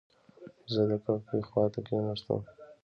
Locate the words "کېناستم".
1.87-2.41